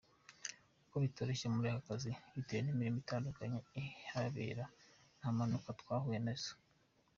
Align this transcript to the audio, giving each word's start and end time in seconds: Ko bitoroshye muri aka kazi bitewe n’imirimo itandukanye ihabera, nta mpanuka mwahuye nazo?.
Ko 0.89 0.95
bitoroshye 1.03 1.47
muri 1.55 1.67
aka 1.69 1.81
kazi 1.87 2.11
bitewe 2.35 2.61
n’imirimo 2.63 2.97
itandukanye 3.03 3.57
ihabera, 3.81 4.63
nta 5.17 5.27
mpanuka 5.35 5.69
mwahuye 5.81 6.19
nazo?. 6.25 6.53